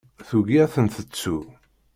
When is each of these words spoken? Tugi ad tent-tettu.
Tugi 0.27 0.57
ad 0.63 0.71
tent-tettu. 0.73 1.37